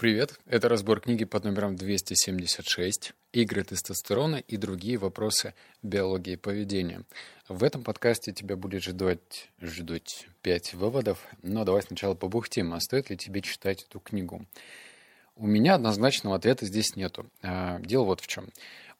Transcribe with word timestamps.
Привет, 0.00 0.40
это 0.46 0.70
разбор 0.70 0.98
книги 1.02 1.26
под 1.26 1.44
номером 1.44 1.76
276 1.76 3.12
«Игры 3.34 3.64
тестостерона 3.64 4.36
и 4.36 4.56
другие 4.56 4.96
вопросы 4.96 5.52
биологии 5.82 6.36
поведения». 6.36 7.02
В 7.50 7.62
этом 7.62 7.84
подкасте 7.84 8.32
тебя 8.32 8.56
будет 8.56 8.82
ждать, 8.82 9.50
ждать 9.60 10.26
5 10.40 10.72
выводов, 10.72 11.18
но 11.42 11.66
давай 11.66 11.82
сначала 11.82 12.14
побухтим, 12.14 12.72
а 12.72 12.80
стоит 12.80 13.10
ли 13.10 13.18
тебе 13.18 13.42
читать 13.42 13.82
эту 13.82 14.00
книгу. 14.00 14.46
У 15.36 15.46
меня 15.46 15.74
однозначного 15.74 16.36
ответа 16.36 16.64
здесь 16.64 16.96
нету. 16.96 17.26
А, 17.42 17.78
дело 17.80 18.04
вот 18.04 18.22
в 18.22 18.26
чем. 18.26 18.48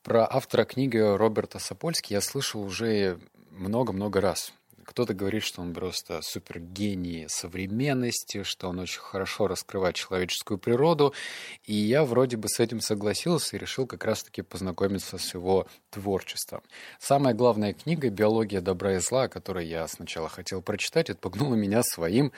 Про 0.02 0.30
автора 0.30 0.66
книги 0.66 0.98
Роберта 0.98 1.58
Сапольски 1.58 2.12
я 2.12 2.20
слышал 2.20 2.60
уже 2.60 3.18
много-много 3.52 4.20
раз. 4.20 4.52
Кто-то 4.90 5.14
говорит, 5.14 5.44
что 5.44 5.62
он 5.62 5.72
просто 5.72 6.20
супергений 6.20 7.26
современности, 7.28 8.42
что 8.42 8.68
он 8.68 8.80
очень 8.80 8.98
хорошо 8.98 9.46
раскрывает 9.46 9.94
человеческую 9.94 10.58
природу. 10.58 11.14
И 11.62 11.74
я 11.74 12.04
вроде 12.04 12.36
бы 12.36 12.48
с 12.48 12.58
этим 12.58 12.80
согласился 12.80 13.54
и 13.54 13.60
решил 13.60 13.86
как 13.86 14.04
раз-таки 14.04 14.42
познакомиться 14.42 15.16
с 15.16 15.32
его 15.32 15.68
творчеством. 15.90 16.62
Самая 16.98 17.34
главная 17.34 17.72
книга 17.72 18.10
«Биология 18.10 18.60
добра 18.60 18.94
и 18.94 18.98
зла», 18.98 19.28
которую 19.28 19.64
я 19.64 19.86
сначала 19.86 20.28
хотел 20.28 20.60
прочитать, 20.60 21.08
отпугнула 21.08 21.54
меня 21.54 21.84
своим 21.84 22.32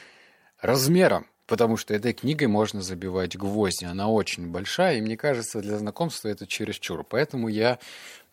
размером 0.61 1.27
потому 1.47 1.77
что 1.77 1.93
этой 1.93 2.15
книгой 2.15 2.48
можно 2.48 2.81
забивать 2.81 3.37
гвозди. 3.37 3.84
Она 3.84 4.09
очень 4.09 4.47
большая, 4.47 4.97
и 4.97 5.01
мне 5.03 5.19
кажется, 5.19 5.61
для 5.61 5.77
знакомства 5.77 6.29
это 6.29 6.47
чересчур. 6.47 7.05
Поэтому 7.05 7.48
я 7.48 7.79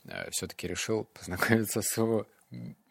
э, 0.05 0.29
все-таки 0.31 0.67
решил 0.67 1.05
познакомиться 1.05 1.81
с 1.81 1.97
его 1.97 2.27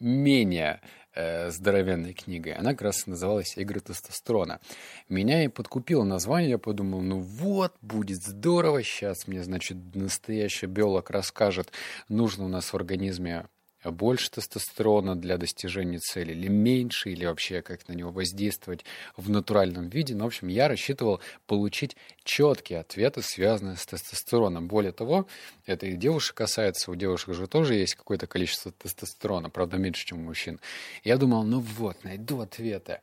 менее 0.00 0.80
э, 1.18 1.50
здоровенной 1.50 2.12
книгой. 2.12 2.52
Она 2.52 2.70
как 2.70 2.82
раз 2.82 3.06
называлась 3.06 3.56
«Игры 3.56 3.80
тестостерона». 3.80 4.60
Меня 5.08 5.44
и 5.44 5.48
подкупило 5.48 6.04
название, 6.04 6.50
я 6.50 6.58
подумал, 6.58 7.00
ну 7.00 7.18
вот, 7.18 7.74
будет 7.82 8.22
здорово, 8.22 8.82
сейчас 8.82 9.26
мне, 9.26 9.42
значит, 9.42 9.76
настоящий 9.94 10.66
биолог 10.66 11.10
расскажет, 11.10 11.72
нужно 12.08 12.44
у 12.44 12.48
нас 12.48 12.72
в 12.72 12.76
организме 12.76 13.46
больше 13.84 14.30
тестостерона 14.30 15.16
для 15.16 15.38
достижения 15.38 15.98
цели, 15.98 16.32
или 16.32 16.48
меньше, 16.48 17.10
или 17.10 17.24
вообще 17.24 17.62
как 17.62 17.88
на 17.88 17.92
него 17.92 18.10
воздействовать 18.10 18.84
в 19.16 19.30
натуральном 19.30 19.88
виде. 19.88 20.14
Но, 20.14 20.24
в 20.24 20.28
общем, 20.28 20.48
я 20.48 20.68
рассчитывал 20.68 21.20
получить 21.46 21.96
четкие 22.24 22.80
ответы, 22.80 23.22
связанные 23.22 23.76
с 23.76 23.86
тестостероном. 23.86 24.68
Более 24.68 24.92
того, 24.92 25.26
это 25.66 25.86
и 25.86 25.96
девушек 25.96 26.36
касается, 26.36 26.90
у 26.90 26.94
девушек 26.94 27.34
же 27.34 27.46
тоже 27.46 27.74
есть 27.74 27.94
какое-то 27.94 28.26
количество 28.26 28.72
тестостерона, 28.72 29.50
правда, 29.50 29.76
меньше, 29.76 30.06
чем 30.06 30.18
у 30.18 30.22
мужчин. 30.22 30.60
Я 31.04 31.16
думал, 31.16 31.44
ну 31.44 31.60
вот, 31.60 32.04
найду 32.04 32.40
ответы. 32.40 33.00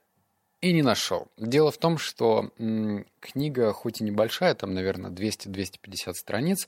И 0.62 0.74
не 0.74 0.82
нашел. 0.82 1.28
Дело 1.38 1.70
в 1.70 1.78
том, 1.78 2.00
что 2.00 2.50
м, 2.58 3.06
книга, 3.20 3.72
хоть 3.72 4.02
и 4.02 4.04
небольшая, 4.04 4.56
там, 4.56 4.74
наверное, 4.74 5.12
200-250 5.12 6.14
страниц, 6.14 6.68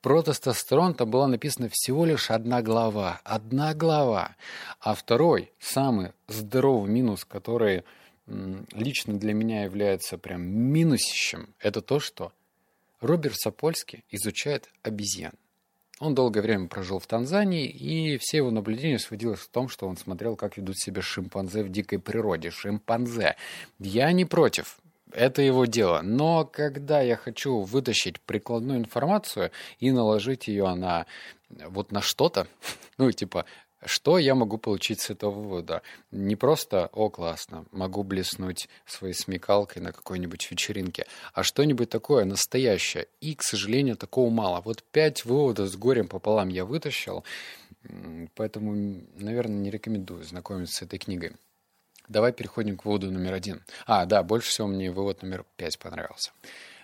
про 0.00 0.22
была 1.06 1.26
написана 1.26 1.68
всего 1.70 2.04
лишь 2.04 2.30
одна 2.30 2.62
глава. 2.62 3.20
Одна 3.24 3.74
глава. 3.74 4.36
А 4.80 4.94
второй, 4.94 5.52
самый 5.58 6.12
здоровый 6.28 6.90
минус, 6.90 7.24
который 7.24 7.84
лично 8.26 9.18
для 9.18 9.34
меня 9.34 9.64
является 9.64 10.18
прям 10.18 10.42
минусищем, 10.42 11.54
это 11.58 11.80
то, 11.80 11.98
что 11.98 12.32
Роберт 13.00 13.36
Сапольский 13.36 14.04
изучает 14.10 14.68
обезьян. 14.82 15.32
Он 16.00 16.14
долгое 16.14 16.42
время 16.42 16.68
прожил 16.68 17.00
в 17.00 17.06
Танзании, 17.06 17.66
и 17.66 18.18
все 18.18 18.36
его 18.36 18.50
наблюдения 18.50 19.00
сводилось 19.00 19.40
в 19.40 19.48
том, 19.48 19.68
что 19.68 19.88
он 19.88 19.96
смотрел, 19.96 20.36
как 20.36 20.56
ведут 20.56 20.78
себя 20.78 21.02
шимпанзе 21.02 21.64
в 21.64 21.70
дикой 21.70 21.98
природе. 21.98 22.50
Шимпанзе. 22.50 23.36
Я 23.80 24.12
не 24.12 24.24
против 24.24 24.78
это 25.12 25.42
его 25.42 25.64
дело. 25.66 26.00
Но 26.02 26.44
когда 26.44 27.00
я 27.00 27.16
хочу 27.16 27.60
вытащить 27.60 28.20
прикладную 28.20 28.78
информацию 28.78 29.50
и 29.78 29.90
наложить 29.90 30.48
ее 30.48 30.74
на 30.74 31.06
вот 31.48 31.92
на 31.92 32.00
что-то, 32.00 32.46
ну, 32.98 33.10
типа, 33.12 33.44
что 33.84 34.18
я 34.18 34.34
могу 34.34 34.58
получить 34.58 35.00
с 35.00 35.10
этого 35.10 35.30
вывода? 35.30 35.82
Не 36.10 36.34
просто 36.34 36.90
«О, 36.92 37.10
классно, 37.10 37.64
могу 37.70 38.02
блеснуть 38.02 38.68
своей 38.86 39.14
смекалкой 39.14 39.82
на 39.82 39.92
какой-нибудь 39.92 40.50
вечеринке», 40.50 41.06
а 41.32 41.44
что-нибудь 41.44 41.88
такое 41.88 42.24
настоящее. 42.24 43.06
И, 43.20 43.36
к 43.36 43.42
сожалению, 43.42 43.96
такого 43.96 44.30
мало. 44.30 44.60
Вот 44.62 44.82
пять 44.82 45.24
выводов 45.24 45.68
с 45.68 45.76
горем 45.76 46.08
пополам 46.08 46.48
я 46.48 46.64
вытащил, 46.64 47.24
поэтому, 48.34 49.00
наверное, 49.14 49.58
не 49.58 49.70
рекомендую 49.70 50.24
знакомиться 50.24 50.76
с 50.76 50.82
этой 50.82 50.98
книгой. 50.98 51.32
Давай 52.08 52.32
переходим 52.32 52.76
к 52.76 52.84
выводу 52.84 53.10
номер 53.10 53.34
один. 53.34 53.62
А, 53.86 54.06
да, 54.06 54.22
больше 54.22 54.48
всего 54.48 54.66
мне 54.66 54.90
вывод 54.90 55.22
номер 55.22 55.44
пять 55.56 55.78
понравился. 55.78 56.32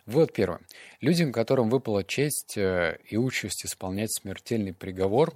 Вывод 0.06 0.34
первый. 0.34 0.58
Людям, 1.00 1.32
которым 1.32 1.70
выпала 1.70 2.04
честь 2.04 2.58
э, 2.58 2.98
и 3.08 3.16
участь 3.16 3.64
исполнять 3.64 4.12
смертельный 4.12 4.74
приговор, 4.74 5.34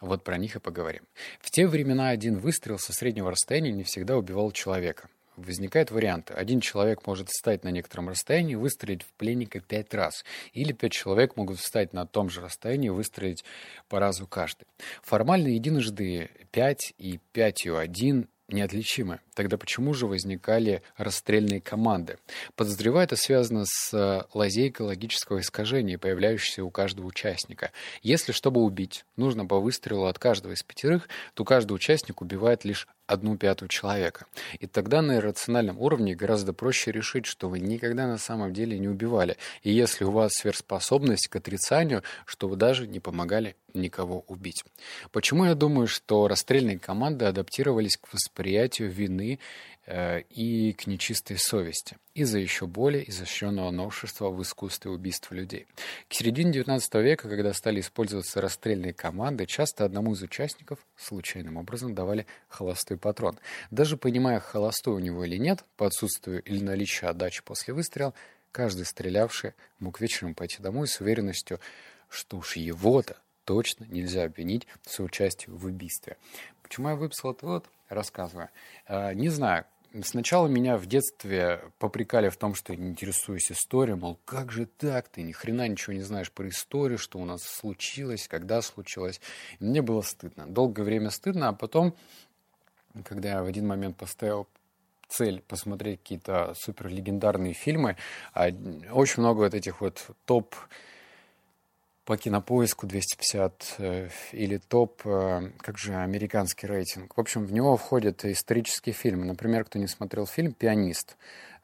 вот 0.00 0.24
про 0.24 0.38
них 0.38 0.56
и 0.56 0.60
поговорим. 0.60 1.02
В 1.40 1.50
те 1.50 1.66
времена 1.66 2.08
один 2.08 2.38
выстрел 2.38 2.78
со 2.78 2.94
среднего 2.94 3.30
расстояния 3.30 3.72
не 3.72 3.82
всегда 3.82 4.16
убивал 4.16 4.52
человека. 4.52 5.08
Возникают 5.36 5.90
варианты. 5.90 6.32
Один 6.32 6.60
человек 6.60 7.06
может 7.06 7.28
встать 7.28 7.62
на 7.62 7.68
некотором 7.68 8.08
расстоянии 8.08 8.52
и 8.52 8.56
выстрелить 8.56 9.02
в 9.02 9.12
пленника 9.18 9.60
пять 9.60 9.92
раз. 9.92 10.24
Или 10.54 10.72
пять 10.72 10.92
человек 10.92 11.36
могут 11.36 11.58
встать 11.58 11.92
на 11.92 12.06
том 12.06 12.30
же 12.30 12.40
расстоянии 12.40 12.86
и 12.86 12.90
выстрелить 12.90 13.44
по 13.90 14.00
разу 14.00 14.26
каждый. 14.26 14.66
Формально 15.02 15.48
единожды 15.48 16.30
пять 16.52 16.94
и 16.96 17.20
пятью 17.32 17.76
один 17.76 18.28
неотличимы. 18.48 19.20
Тогда 19.34 19.56
почему 19.56 19.92
же 19.94 20.06
возникали 20.06 20.82
расстрельные 20.96 21.60
команды? 21.60 22.18
Подозреваю, 22.54 23.04
это 23.04 23.16
связано 23.16 23.64
с 23.66 23.92
э, 23.92 24.22
лазейкой 24.34 24.86
логического 24.86 25.40
искажения, 25.40 25.98
появляющейся 25.98 26.64
у 26.64 26.70
каждого 26.70 27.06
участника. 27.06 27.72
Если, 28.02 28.32
чтобы 28.32 28.62
убить, 28.62 29.04
нужно 29.16 29.46
по 29.46 29.58
выстрелу 29.60 30.06
от 30.06 30.18
каждого 30.18 30.52
из 30.52 30.62
пятерых, 30.62 31.08
то 31.34 31.44
каждый 31.44 31.72
участник 31.72 32.22
убивает 32.22 32.64
лишь 32.64 32.86
одну 33.06 33.36
пятую 33.36 33.68
человека. 33.68 34.26
И 34.58 34.66
тогда 34.66 35.02
на 35.02 35.16
иррациональном 35.16 35.78
уровне 35.80 36.14
гораздо 36.14 36.52
проще 36.52 36.92
решить, 36.92 37.26
что 37.26 37.48
вы 37.48 37.60
никогда 37.60 38.06
на 38.06 38.18
самом 38.18 38.52
деле 38.52 38.78
не 38.78 38.88
убивали. 38.88 39.36
И 39.62 39.70
если 39.70 40.04
у 40.04 40.10
вас 40.10 40.32
сверхспособность 40.34 41.28
к 41.28 41.36
отрицанию, 41.36 42.02
что 42.24 42.48
вы 42.48 42.56
даже 42.56 42.86
не 42.86 43.00
помогали 43.00 43.56
никого 43.74 44.24
убить. 44.26 44.64
Почему 45.12 45.44
я 45.44 45.54
думаю, 45.54 45.86
что 45.86 46.28
расстрельные 46.28 46.78
команды 46.78 47.26
адаптировались 47.26 47.96
к 47.96 48.12
восприятию 48.12 48.90
вины 48.90 49.38
и 49.88 50.72
к 50.72 50.86
нечистой 50.86 51.38
совести 51.38 51.96
из-за 52.12 52.38
еще 52.38 52.66
более 52.66 53.08
изощренного 53.08 53.70
новшества 53.70 54.30
в 54.30 54.42
искусстве 54.42 54.90
убийства 54.90 55.34
людей. 55.34 55.66
К 56.08 56.14
середине 56.14 56.50
XIX 56.50 57.02
века, 57.02 57.28
когда 57.28 57.52
стали 57.52 57.80
использоваться 57.80 58.40
расстрельные 58.40 58.92
команды, 58.94 59.46
часто 59.46 59.84
одному 59.84 60.14
из 60.14 60.22
участников 60.22 60.78
случайным 60.96 61.56
образом 61.56 61.94
давали 61.94 62.26
холостой 62.48 62.96
патрон. 62.96 63.38
Даже 63.70 63.96
понимая, 63.96 64.40
холостой 64.40 64.94
у 64.94 64.98
него 64.98 65.24
или 65.24 65.36
нет, 65.36 65.64
по 65.76 65.86
отсутствию 65.86 66.42
или 66.42 66.64
наличию 66.64 67.10
отдачи 67.10 67.42
после 67.44 67.74
выстрела, 67.74 68.14
каждый 68.50 68.86
стрелявший 68.86 69.52
мог 69.78 70.00
вечером 70.00 70.34
пойти 70.34 70.62
домой 70.62 70.88
с 70.88 71.00
уверенностью, 71.00 71.60
что 72.08 72.38
уж 72.38 72.56
его-то 72.56 73.18
точно 73.44 73.84
нельзя 73.84 74.24
обвинить 74.24 74.66
в 74.82 74.90
соучастии 74.90 75.50
в 75.50 75.66
убийстве. 75.66 76.16
Почему 76.62 76.88
я 76.88 76.96
выписал 76.96 77.32
это 77.32 77.46
вот? 77.46 77.66
Рассказываю. 77.88 78.48
Э, 78.88 79.14
не 79.14 79.28
знаю, 79.28 79.66
Сначала 80.02 80.46
меня 80.46 80.76
в 80.76 80.86
детстве 80.86 81.60
попрекали 81.78 82.28
в 82.28 82.36
том, 82.36 82.54
что 82.54 82.72
я 82.72 82.78
не 82.78 82.88
интересуюсь 82.88 83.50
историей, 83.50 83.96
мол, 83.96 84.18
как 84.24 84.52
же 84.52 84.66
так, 84.66 85.08
ты 85.08 85.22
ни 85.22 85.32
хрена 85.32 85.68
ничего 85.68 85.94
не 85.94 86.02
знаешь 86.02 86.30
про 86.32 86.48
историю, 86.48 86.98
что 86.98 87.18
у 87.18 87.24
нас 87.24 87.42
случилось, 87.42 88.28
когда 88.28 88.62
случилось. 88.62 89.20
И 89.58 89.64
мне 89.64 89.82
было 89.82 90.02
стыдно. 90.02 90.46
Долгое 90.46 90.82
время 90.82 91.10
стыдно, 91.10 91.48
а 91.48 91.52
потом, 91.52 91.94
когда 93.04 93.30
я 93.30 93.42
в 93.42 93.46
один 93.46 93.66
момент 93.66 93.96
поставил 93.96 94.46
цель 95.08 95.40
посмотреть 95.46 96.00
какие-то 96.00 96.54
супер 96.54 96.88
легендарные 96.88 97.54
фильмы, 97.54 97.96
а 98.34 98.48
очень 98.90 99.22
много 99.22 99.40
вот 99.40 99.54
этих 99.54 99.80
вот 99.80 100.10
топ 100.24 100.54
по 102.06 102.16
кинопоиску 102.16 102.86
250 102.86 103.74
э, 103.78 104.08
или 104.30 104.58
топ, 104.58 105.02
э, 105.04 105.50
как 105.58 105.76
же 105.76 105.92
американский 105.96 106.68
рейтинг. 106.68 107.16
В 107.16 107.20
общем, 107.20 107.44
в 107.44 107.52
него 107.52 107.76
входят 107.76 108.24
исторические 108.24 108.94
фильмы. 108.94 109.26
Например, 109.26 109.64
кто 109.64 109.80
не 109.80 109.88
смотрел 109.88 110.24
фильм 110.24 110.52
«Пианист», 110.52 111.16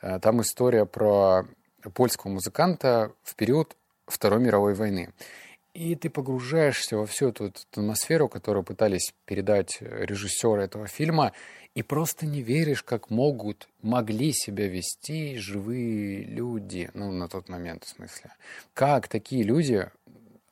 э, 0.02 0.18
там 0.18 0.42
история 0.42 0.84
про 0.84 1.46
польского 1.94 2.32
музыканта 2.32 3.12
в 3.22 3.36
период 3.36 3.76
Второй 4.06 4.40
мировой 4.40 4.74
войны. 4.74 5.12
И 5.74 5.94
ты 5.94 6.10
погружаешься 6.10 6.96
во 6.96 7.06
всю 7.06 7.28
эту, 7.28 7.46
эту 7.46 7.60
атмосферу, 7.70 8.28
которую 8.28 8.64
пытались 8.64 9.14
передать 9.24 9.78
режиссеры 9.80 10.64
этого 10.64 10.88
фильма, 10.88 11.32
и 11.74 11.82
просто 11.82 12.26
не 12.26 12.42
веришь, 12.42 12.82
как 12.82 13.08
могут, 13.08 13.68
могли 13.80 14.32
себя 14.32 14.68
вести 14.68 15.38
живые 15.38 16.24
люди, 16.24 16.90
ну, 16.92 17.10
на 17.12 17.28
тот 17.28 17.48
момент, 17.48 17.84
в 17.84 17.88
смысле. 17.88 18.32
Как 18.74 19.08
такие 19.08 19.42
люди 19.42 19.88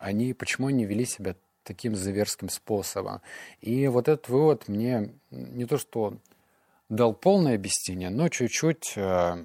они, 0.00 0.32
почему 0.32 0.69
они 0.69 0.85
вели 0.85 1.05
себя 1.05 1.37
таким 1.62 1.94
зверским 1.94 2.49
способом. 2.49 3.20
И 3.61 3.87
вот 3.87 4.08
этот 4.08 4.29
вывод 4.29 4.67
мне 4.67 5.12
не 5.31 5.67
то 5.67 5.76
что 5.76 6.17
дал 6.88 7.14
полное 7.14 7.55
объяснение, 7.55 8.11
но 8.11 8.29
чуть-чуть 8.29 8.94
э, 8.97 9.44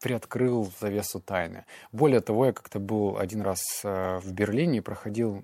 приоткрыл 0.00 0.70
завесу 0.78 1.20
тайны. 1.20 1.64
Более 1.90 2.20
того, 2.20 2.46
я 2.46 2.52
как-то 2.52 2.78
был 2.78 3.18
один 3.18 3.40
раз 3.40 3.62
э, 3.82 4.18
в 4.18 4.30
Берлине 4.32 4.78
и 4.78 4.82
проходил 4.82 5.42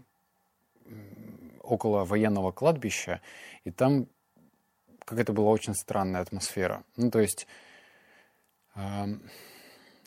около 1.63 2.05
военного 2.05 2.53
кладбища, 2.53 3.23
и 3.65 3.71
там 3.71 4.07
какая-то 5.07 5.33
была 5.33 5.51
очень 5.51 5.75
странная 5.75 6.21
атмосфера. 6.21 6.85
Ну, 6.97 7.11
то 7.11 7.21
есть, 7.21 7.47
э, 8.77 9.07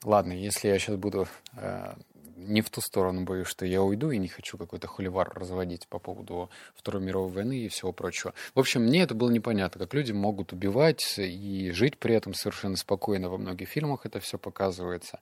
ладно, 0.04 0.32
если 0.32 0.68
я 0.68 0.78
сейчас 0.78 0.96
буду 0.96 1.28
э, 1.54 1.96
не 2.38 2.62
в 2.62 2.70
ту 2.70 2.82
сторону 2.82 3.24
боюсь, 3.24 3.48
что 3.48 3.66
я 3.66 3.82
уйду 3.82 4.12
и 4.12 4.18
не 4.18 4.28
хочу 4.28 4.58
какой-то 4.58 4.88
холивар 4.88 5.32
разводить 5.34 5.88
по 5.88 6.00
поводу 6.00 6.50
Второй 6.76 7.02
мировой 7.02 7.32
войны 7.32 7.58
и 7.58 7.68
всего 7.68 7.92
прочего. 7.92 8.34
В 8.54 8.60
общем, 8.60 8.84
мне 8.84 9.02
это 9.02 9.16
было 9.16 9.30
непонятно, 9.30 9.80
как 9.82 9.94
люди 9.94 10.12
могут 10.12 10.54
убивать 10.54 11.16
и 11.18 11.72
жить 11.72 11.98
при 11.98 12.16
этом 12.16 12.34
совершенно 12.34 12.78
спокойно. 12.78 13.30
Во 13.30 13.38
многих 13.38 13.70
фильмах 13.70 14.06
это 14.06 14.20
все 14.20 14.38
показывается. 14.38 15.20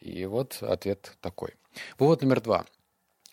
И 0.00 0.26
вот 0.26 0.58
ответ 0.60 1.16
такой. 1.20 1.54
Вывод 1.98 2.22
номер 2.22 2.40
два. 2.40 2.66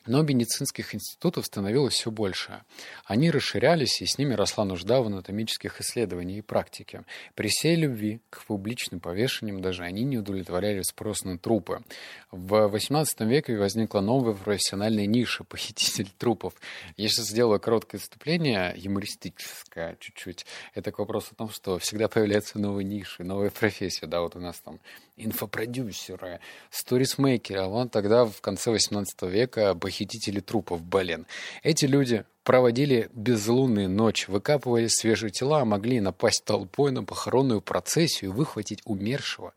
Но 0.06 0.22
медицинских 0.22 0.94
институтов 0.94 1.46
становилось 1.46 1.94
все 1.94 2.12
больше. 2.12 2.62
Они 3.06 3.32
расширялись, 3.32 4.02
и 4.02 4.06
с 4.06 4.18
ними 4.18 4.34
росла 4.34 4.66
нужда 4.66 5.02
в 5.02 5.08
анатомических 5.08 5.80
исследованиях 5.80 6.40
и 6.40 6.42
практике. 6.42 7.04
При 7.36 7.48
всей 7.48 7.76
любви 7.76 8.20
к 8.30 8.44
публичным 8.46 9.00
повешениям 9.00 9.62
даже 9.62 9.84
они 9.84 10.04
не 10.04 10.18
удовлетворяли 10.18 10.82
спрос 10.82 11.24
на 11.24 11.38
трупы. 11.38 11.84
В 12.32 12.54
XVIII 12.54 13.06
веке 13.28 13.58
возникла 13.58 14.02
новая 14.02 14.34
профессиональная 14.34 15.06
ниша– 15.06 15.44
похититель 15.46 16.10
трупов. 16.18 16.54
Я 16.98 17.08
сейчас 17.08 17.28
сделаю 17.28 17.60
короткое 17.60 18.00
вступление, 18.00 18.74
юмористическое 18.76 19.96
чуть-чуть. 20.00 20.46
Это 20.74 20.92
к 20.92 21.00
вопросу 21.00 21.30
о 21.32 21.36
том, 21.36 21.50
что 21.50 21.80
всегда 21.80 22.08
появляются 22.08 22.60
новые 22.60 22.84
ниши, 22.84 23.24
новые 23.24 23.52
профессии. 23.52 24.06
Да, 24.06 24.22
вот 24.22 24.36
у 24.36 24.40
нас 24.40 24.60
там 24.60 24.80
инфопродюсеры, 25.16 26.40
сторисмейкеры, 26.72 27.62
а 27.62 27.68
вон 27.68 27.90
тогда 27.90 28.26
в 28.26 28.42
конце 28.42 28.72
18 28.72 29.22
века 29.24 29.74
похитители 29.94 30.40
трупов, 30.40 30.82
блин. 30.82 31.28
Эти 31.62 31.86
люди 31.86 32.26
проводили 32.44 33.10
безлунные 33.14 33.88
ночи, 33.88 34.30
выкапывали 34.30 34.88
свежие 34.88 35.30
тела, 35.30 35.62
а 35.62 35.66
могли 35.66 36.02
напасть 36.02 36.44
толпой 36.46 36.92
на 36.92 37.04
похоронную 37.04 37.62
процессию 37.62 38.32
и 38.32 38.34
выхватить 38.34 38.82
умершего 38.86 39.54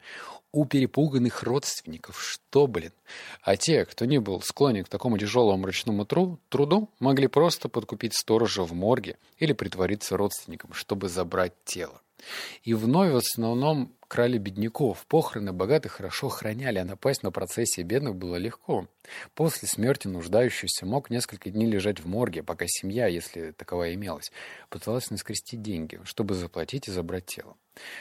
у 0.53 0.67
перепуганных 0.67 1.43
родственников. 1.43 2.23
Что, 2.23 2.67
блин? 2.67 2.93
А 3.41 3.57
те, 3.57 3.87
кто 3.87 4.05
не 4.05 4.21
был 4.21 4.43
склонен 4.43 4.85
к 4.85 4.89
такому 4.89 5.17
тяжелому 5.17 5.65
ручному 5.65 6.05
тру 6.05 6.39
труду, 6.51 6.91
могли 7.01 7.29
просто 7.29 7.71
подкупить 7.71 8.15
сторожа 8.15 8.63
в 8.63 8.75
морге 8.75 9.17
или 9.39 9.55
притвориться 9.55 10.19
родственником, 10.19 10.75
чтобы 10.75 11.09
забрать 11.09 11.55
тело. 11.65 12.03
И 12.63 12.75
вновь 12.75 13.13
в 13.13 13.17
основном 13.17 13.97
крали 14.09 14.39
бедняков. 14.39 15.05
Похороны 15.07 15.53
богатых 15.53 15.93
хорошо 15.93 16.29
охраняли, 16.29 16.79
а 16.79 16.85
напасть 16.85 17.23
на 17.23 17.31
процессии 17.31 17.83
бедных 17.83 18.15
было 18.17 18.37
легко. 18.37 18.87
После 19.35 19.69
смерти 19.69 20.09
нуждающийся 20.09 20.87
мог 20.87 21.11
несколько 21.11 21.51
дней 21.51 21.67
лежать 21.67 22.01
в 22.01 22.07
морге, 22.07 22.43
пока 22.43 22.67
семья, 22.69 23.07
если 23.07 23.53
таковая 23.53 23.95
имелась, 23.95 24.33
пыталась 24.69 25.11
наскрести 25.11 25.57
деньги, 25.57 26.01
чтобы 26.05 26.35
заплатить 26.35 26.89
и 26.89 26.93
забрать 26.93 27.27
тело. 27.27 27.57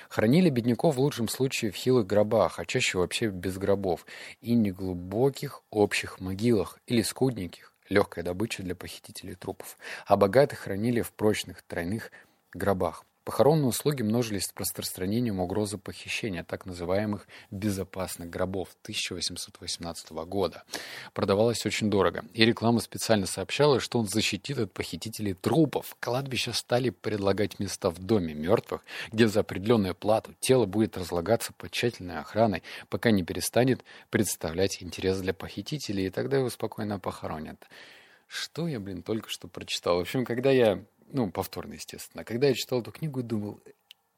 Хранили 0.10 0.50
бедняков 0.50 0.96
в 0.96 1.00
лучшем 1.00 1.28
случае 1.28 1.72
в 1.72 1.76
хилых 1.76 2.08
гробах, 2.08 2.60
а 2.60 2.66
чаще 2.66 2.98
вообще 2.98 3.28
без 3.28 3.58
гробов, 3.58 4.06
и 4.42 4.54
неглубоких 4.54 5.64
общих 5.70 6.20
могилах 6.20 6.80
или 6.88 7.02
скудненьких, 7.02 7.74
легкая 7.90 8.24
добыча 8.24 8.64
для 8.64 8.76
похитителей 8.76 9.36
трупов, 9.36 9.78
а 10.06 10.16
богатых 10.16 10.60
хранили 10.60 11.02
в 11.02 11.12
прочных 11.12 11.64
тройных 11.64 12.12
гробах. 12.54 13.04
Похоронные 13.26 13.66
услуги 13.66 14.04
множились 14.04 14.44
с 14.44 14.54
распространением 14.56 15.40
угрозы 15.40 15.80
похищения 15.80 16.44
так 16.44 16.68
называемых 16.68 17.28
«безопасных 17.50 18.30
гробов» 18.30 18.70
1818 18.84 20.12
года. 20.28 20.62
Продавалось 21.16 21.66
очень 21.66 21.90
дорого, 21.90 22.24
и 22.36 22.46
реклама 22.46 22.80
специально 22.82 23.26
сообщала, 23.26 23.80
что 23.80 23.98
он 23.98 24.08
защитит 24.08 24.60
от 24.60 24.72
похитителей 24.72 25.34
трупов. 25.34 25.98
Кладбища 26.00 26.54
стали 26.54 26.92
предлагать 26.92 27.58
места 27.58 27.90
в 27.90 27.98
доме 27.98 28.36
мертвых, 28.36 28.86
где 29.12 29.28
за 29.28 29.40
определенную 29.40 29.96
плату 29.96 30.36
тело 30.40 30.68
будет 30.68 30.96
разлагаться 30.96 31.52
под 31.52 31.72
тщательной 31.72 32.20
охраной, 32.20 32.62
пока 32.90 33.10
не 33.10 33.24
перестанет 33.24 33.84
представлять 34.12 34.84
интерес 34.84 35.20
для 35.20 35.34
похитителей, 35.34 36.06
и 36.06 36.12
тогда 36.12 36.38
его 36.38 36.52
спокойно 36.52 37.00
похоронят. 37.00 37.58
Что 38.28 38.68
я, 38.68 38.80
блин, 38.80 39.02
только 39.02 39.30
что 39.30 39.48
прочитал? 39.48 39.98
В 39.98 40.02
общем, 40.02 40.26
когда 40.26 40.52
я 40.52 40.84
ну, 41.06 41.32
повторно, 41.32 41.74
естественно. 41.74 42.24
Когда 42.24 42.48
я 42.48 42.54
читал 42.54 42.82
эту 42.82 42.92
книгу, 42.92 43.24
думал, 43.24 43.62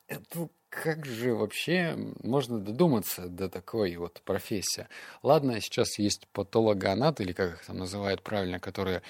это 0.08 0.50
как 0.70 1.06
же 1.06 1.34
вообще 1.34 1.96
можно 2.24 2.60
додуматься 2.60 3.28
до 3.28 3.50
такой 3.50 3.96
вот 3.96 4.22
профессии? 4.24 4.88
Ладно, 5.24 5.60
сейчас 5.62 5.98
есть 5.98 6.28
патологоанат, 6.34 7.22
или 7.22 7.34
как 7.34 7.54
их 7.54 7.66
там 7.66 7.78
называют 7.78 8.22
правильно, 8.22 8.60
которые 8.60 9.02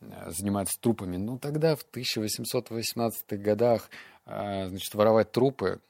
э, 0.00 0.30
занимаются 0.30 0.78
трупами. 0.80 1.16
Ну, 1.16 1.38
тогда 1.38 1.76
в 1.76 1.86
1818-х 1.92 3.36
годах, 3.36 3.90
э, 4.26 4.68
значит, 4.68 4.94
воровать 4.94 5.32
трупы, 5.32 5.80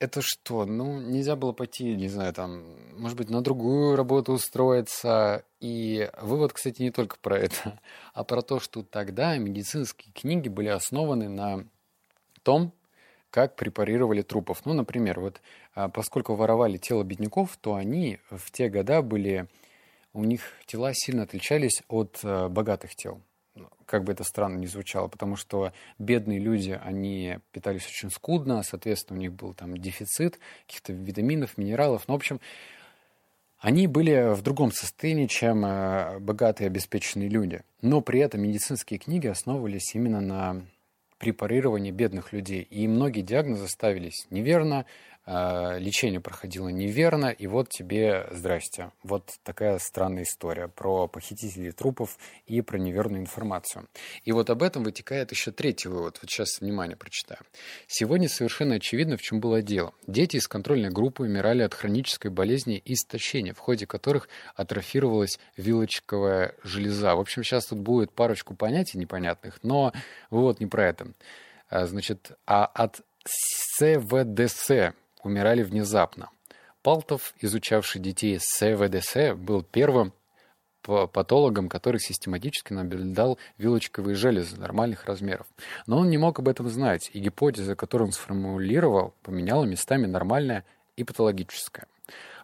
это 0.00 0.22
что? 0.22 0.64
Ну, 0.64 0.98
нельзя 0.98 1.36
было 1.36 1.52
пойти, 1.52 1.94
не 1.94 2.08
знаю, 2.08 2.32
там, 2.32 2.64
может 2.96 3.16
быть, 3.18 3.28
на 3.28 3.42
другую 3.42 3.96
работу 3.96 4.32
устроиться. 4.32 5.44
И 5.60 6.10
вывод, 6.20 6.54
кстати, 6.54 6.82
не 6.82 6.90
только 6.90 7.16
про 7.20 7.38
это, 7.38 7.78
а 8.14 8.24
про 8.24 8.42
то, 8.42 8.58
что 8.58 8.82
тогда 8.82 9.36
медицинские 9.36 10.12
книги 10.12 10.48
были 10.48 10.68
основаны 10.68 11.28
на 11.28 11.66
том, 12.42 12.72
как 13.30 13.56
препарировали 13.56 14.22
трупов. 14.22 14.64
Ну, 14.64 14.72
например, 14.72 15.20
вот 15.20 15.40
а, 15.74 15.88
поскольку 15.88 16.34
воровали 16.34 16.78
тело 16.78 17.04
бедняков, 17.04 17.56
то 17.60 17.74
они 17.74 18.18
в 18.30 18.50
те 18.50 18.70
года 18.70 19.02
были, 19.02 19.46
у 20.14 20.24
них 20.24 20.40
тела 20.66 20.92
сильно 20.94 21.22
отличались 21.22 21.82
от 21.88 22.18
э, 22.24 22.48
богатых 22.48 22.96
тел 22.96 23.20
как 23.86 24.04
бы 24.04 24.12
это 24.12 24.24
странно 24.24 24.58
ни 24.58 24.66
звучало, 24.66 25.08
потому 25.08 25.36
что 25.36 25.72
бедные 25.98 26.38
люди, 26.38 26.78
они 26.82 27.38
питались 27.52 27.86
очень 27.86 28.10
скудно, 28.10 28.62
соответственно, 28.62 29.18
у 29.18 29.22
них 29.22 29.32
был 29.32 29.54
там 29.54 29.76
дефицит 29.76 30.38
каких-то 30.66 30.92
витаминов, 30.92 31.58
минералов. 31.58 32.04
Ну, 32.06 32.14
в 32.14 32.16
общем, 32.16 32.40
они 33.58 33.86
были 33.86 34.32
в 34.34 34.42
другом 34.42 34.72
состоянии, 34.72 35.26
чем 35.26 35.64
э, 35.66 36.18
богатые 36.18 36.68
обеспеченные 36.68 37.28
люди. 37.28 37.62
Но 37.82 38.00
при 38.00 38.20
этом 38.20 38.40
медицинские 38.40 38.98
книги 38.98 39.26
основывались 39.26 39.94
именно 39.94 40.20
на 40.20 40.62
препарировании 41.18 41.90
бедных 41.90 42.32
людей. 42.32 42.62
И 42.62 42.88
многие 42.88 43.20
диагнозы 43.20 43.68
ставились 43.68 44.26
неверно, 44.30 44.86
лечение 45.26 46.20
проходило 46.20 46.68
неверно, 46.68 47.26
и 47.26 47.46
вот 47.46 47.68
тебе 47.68 48.26
здрасте. 48.32 48.90
Вот 49.02 49.30
такая 49.42 49.78
странная 49.78 50.24
история 50.24 50.68
про 50.68 51.06
похитителей 51.08 51.72
трупов 51.72 52.18
и 52.46 52.60
про 52.62 52.78
неверную 52.78 53.20
информацию. 53.20 53.88
И 54.24 54.32
вот 54.32 54.50
об 54.50 54.62
этом 54.62 54.82
вытекает 54.82 55.30
еще 55.30 55.52
третий 55.52 55.88
вывод. 55.88 56.18
Вот 56.20 56.30
сейчас, 56.30 56.60
внимание, 56.60 56.96
прочитаю. 56.96 57.40
Сегодня 57.86 58.28
совершенно 58.28 58.76
очевидно, 58.76 59.16
в 59.16 59.22
чем 59.22 59.40
было 59.40 59.62
дело. 59.62 59.94
Дети 60.06 60.36
из 60.36 60.48
контрольной 60.48 60.90
группы 60.90 61.22
умирали 61.22 61.62
от 61.62 61.74
хронической 61.74 62.30
болезни 62.30 62.80
истощения, 62.84 63.54
в 63.54 63.58
ходе 63.58 63.86
которых 63.86 64.28
атрофировалась 64.56 65.38
вилочковая 65.56 66.54
железа. 66.62 67.14
В 67.14 67.20
общем, 67.20 67.44
сейчас 67.44 67.66
тут 67.66 67.78
будет 67.78 68.12
парочку 68.12 68.54
понятий 68.54 68.98
непонятных, 68.98 69.60
но 69.62 69.92
вот 70.30 70.60
не 70.60 70.66
про 70.66 70.88
это. 70.88 71.12
А, 71.68 71.86
значит, 71.86 72.32
а 72.46 72.64
от 72.66 73.00
СВДС 73.24 74.70
умирали 75.24 75.62
внезапно. 75.62 76.30
Палтов, 76.82 77.34
изучавший 77.40 78.00
детей 78.00 78.38
с 78.40 78.44
СВДС, 78.44 79.34
был 79.36 79.62
первым 79.62 80.12
патологом, 80.82 81.68
который 81.68 82.00
систематически 82.00 82.72
наблюдал 82.72 83.38
вилочковые 83.58 84.14
железы 84.14 84.56
нормальных 84.58 85.04
размеров. 85.04 85.46
Но 85.86 85.98
он 85.98 86.10
не 86.10 86.18
мог 86.18 86.38
об 86.38 86.48
этом 86.48 86.68
знать, 86.68 87.10
и 87.12 87.20
гипотеза, 87.20 87.76
которую 87.76 88.08
он 88.08 88.12
сформулировал, 88.12 89.14
поменяла 89.22 89.64
местами 89.64 90.06
нормальное 90.06 90.64
и 90.96 91.04
патологическое. 91.04 91.86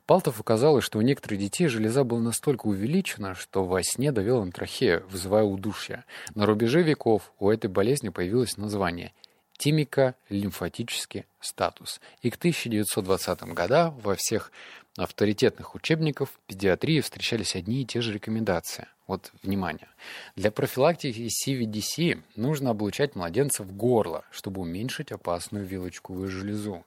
Палтов 0.07 0.39
указал, 0.39 0.81
что 0.83 0.99
у 0.99 1.03
некоторых 1.03 1.41
детей 1.41 1.67
железа 1.67 2.05
была 2.05 2.21
настолько 2.21 2.67
увеличена, 2.67 3.35
что 3.35 3.65
во 3.65 3.83
сне 3.83 4.13
довела 4.13 4.45
на 4.45 4.53
трахею, 4.53 5.05
вызывая 5.11 5.43
удушье. 5.43 6.05
На 6.35 6.47
рубеже 6.47 6.83
веков 6.83 7.33
у 7.41 7.51
этой 7.51 7.69
болезни 7.69 8.11
появилось 8.11 8.57
название 8.57 9.13
тимико-лимфатический 9.59 11.25
статус. 11.41 12.01
И 12.23 12.31
к 12.31 12.37
1920 12.37 13.43
годам 13.55 13.99
во 13.99 14.15
всех 14.15 14.53
авторитетных 14.97 15.75
учебниках 15.75 16.31
педиатрии 16.47 17.01
встречались 17.01 17.55
одни 17.55 17.83
и 17.83 17.85
те 17.85 18.01
же 18.01 18.13
рекомендации. 18.13 18.89
Вот, 19.07 19.31
внимание. 19.43 19.89
Для 20.35 20.51
профилактики 20.51 21.29
CVDC 21.29 22.23
нужно 22.35 22.71
облучать 22.71 23.15
младенца 23.15 23.63
в 23.63 23.73
горло, 23.73 24.25
чтобы 24.31 24.63
уменьшить 24.63 25.13
опасную 25.13 25.65
вилочковую 25.65 26.29
железу. 26.29 26.85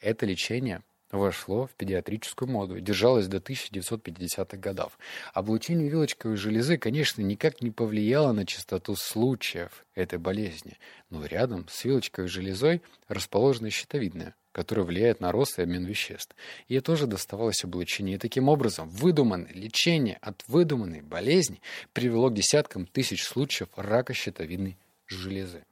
Это 0.00 0.24
лечение 0.24 0.82
вошло 1.10 1.66
в 1.66 1.70
педиатрическую 1.72 2.48
моду 2.48 2.76
и 2.76 2.80
держалось 2.80 3.26
до 3.26 3.38
1950-х 3.38 4.56
годов. 4.56 4.98
Облучение 5.34 5.88
вилочковой 5.88 6.36
железы, 6.36 6.78
конечно, 6.78 7.22
никак 7.22 7.62
не 7.62 7.70
повлияло 7.70 8.32
на 8.32 8.46
частоту 8.46 8.94
случаев 8.96 9.84
этой 9.94 10.18
болезни, 10.18 10.78
но 11.10 11.24
рядом 11.24 11.66
с 11.68 11.84
вилочковой 11.84 12.28
железой 12.28 12.82
расположена 13.08 13.70
щитовидная, 13.70 14.34
которая 14.52 14.86
влияет 14.86 15.20
на 15.20 15.32
рост 15.32 15.58
и 15.58 15.62
обмен 15.62 15.84
веществ. 15.84 16.34
Ей 16.68 16.80
тоже 16.80 17.06
доставалось 17.06 17.64
облучение. 17.64 18.16
И 18.16 18.18
таким 18.18 18.48
образом 18.48 18.88
выдуманное 18.88 19.52
лечение 19.52 20.18
от 20.20 20.44
выдуманной 20.48 21.02
болезни 21.02 21.60
привело 21.92 22.30
к 22.30 22.34
десяткам 22.34 22.86
тысяч 22.86 23.24
случаев 23.24 23.68
рака 23.76 24.14
щитовидной 24.14 24.76
железы. 25.06 25.64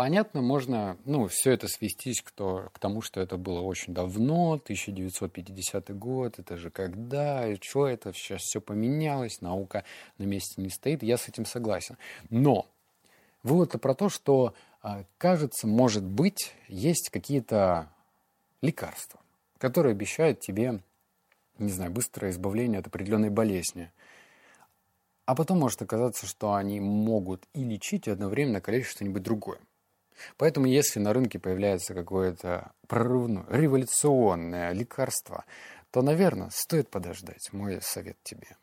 Понятно, 0.00 0.40
можно, 0.40 0.96
ну, 1.04 1.28
все 1.28 1.50
это 1.50 1.68
свестись 1.68 2.22
к, 2.22 2.30
то, 2.30 2.70
к 2.72 2.78
тому, 2.78 3.02
что 3.02 3.20
это 3.20 3.36
было 3.36 3.60
очень 3.60 3.92
давно, 3.92 4.52
1950 4.52 5.94
год, 5.94 6.38
это 6.38 6.56
же 6.56 6.70
когда, 6.70 7.46
и 7.46 7.58
что 7.60 7.86
это, 7.86 8.14
сейчас 8.14 8.40
все 8.40 8.62
поменялось, 8.62 9.42
наука 9.42 9.84
на 10.16 10.22
месте 10.22 10.62
не 10.62 10.70
стоит, 10.70 11.02
я 11.02 11.18
с 11.18 11.28
этим 11.28 11.44
согласен. 11.44 11.98
Но 12.30 12.66
вывод 13.42 13.78
про 13.78 13.94
то, 13.94 14.08
что, 14.08 14.54
а, 14.80 15.04
кажется, 15.18 15.66
может 15.66 16.04
быть, 16.04 16.54
есть 16.66 17.10
какие-то 17.10 17.90
лекарства, 18.62 19.20
которые 19.58 19.92
обещают 19.92 20.40
тебе, 20.40 20.80
не 21.58 21.72
знаю, 21.72 21.90
быстрое 21.90 22.30
избавление 22.30 22.78
от 22.78 22.86
определенной 22.86 23.28
болезни. 23.28 23.92
А 25.26 25.34
потом 25.34 25.58
может 25.58 25.82
оказаться, 25.82 26.24
что 26.24 26.54
они 26.54 26.80
могут 26.80 27.46
и 27.52 27.62
лечить, 27.62 28.06
и 28.06 28.10
одновременно 28.10 28.62
калечить 28.62 28.92
что-нибудь 28.92 29.22
другое. 29.22 29.58
Поэтому 30.36 30.66
если 30.66 30.98
на 30.98 31.12
рынке 31.12 31.38
появляется 31.38 31.94
какое-то 31.94 32.72
прорывное, 32.86 33.44
революционное 33.48 34.72
лекарство, 34.72 35.44
то, 35.90 36.02
наверное, 36.02 36.50
стоит 36.52 36.88
подождать. 36.88 37.52
Мой 37.52 37.80
совет 37.82 38.16
тебе 38.22 38.56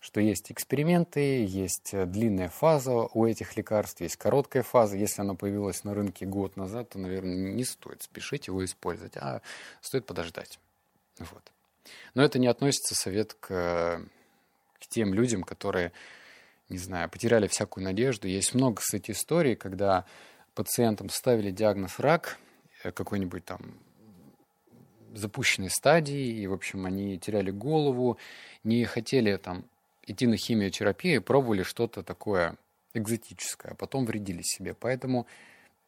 что 0.00 0.20
есть 0.20 0.50
эксперименты, 0.50 1.44
есть 1.44 1.90
длинная 1.92 2.48
фаза 2.48 2.92
у 2.92 3.26
этих 3.26 3.56
лекарств, 3.56 4.00
есть 4.00 4.16
короткая 4.16 4.62
фаза. 4.62 4.96
Если 4.96 5.20
оно 5.20 5.36
появилось 5.36 5.84
на 5.84 5.94
рынке 5.94 6.24
год 6.24 6.56
назад, 6.56 6.88
то, 6.90 6.98
наверное, 6.98 7.52
не 7.52 7.64
стоит 7.64 8.02
спешить 8.02 8.46
его 8.46 8.64
использовать, 8.64 9.16
а 9.18 9.42
стоит 9.82 10.06
подождать. 10.06 10.58
Вот. 11.18 11.52
Но 12.14 12.22
это 12.22 12.38
не 12.38 12.46
относится 12.46 12.94
совет 12.94 13.34
к, 13.34 13.46
к 14.78 14.86
тем 14.88 15.12
людям, 15.12 15.42
которые, 15.42 15.92
не 16.70 16.78
знаю, 16.78 17.10
потеряли 17.10 17.46
всякую 17.46 17.84
надежду. 17.84 18.26
Есть 18.26 18.54
много, 18.54 18.76
кстати, 18.76 19.10
историй, 19.10 19.54
когда 19.54 20.06
пациентам 20.54 21.08
ставили 21.08 21.50
диагноз 21.50 21.98
рак 21.98 22.38
э, 22.82 22.92
какой-нибудь 22.92 23.44
там 23.44 23.78
запущенной 25.14 25.70
стадии, 25.70 26.40
и, 26.40 26.46
в 26.46 26.52
общем, 26.52 26.86
они 26.86 27.18
теряли 27.18 27.50
голову, 27.50 28.18
не 28.64 28.84
хотели 28.84 29.36
там 29.36 29.64
идти 30.06 30.26
на 30.26 30.36
химиотерапию, 30.36 31.22
пробовали 31.22 31.62
что-то 31.62 32.02
такое 32.02 32.56
экзотическое, 32.94 33.72
а 33.72 33.74
потом 33.74 34.04
вредили 34.04 34.42
себе. 34.42 34.74
Поэтому 34.74 35.26